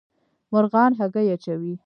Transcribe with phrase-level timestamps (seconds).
[0.51, 1.73] مرغان هګۍ اچوي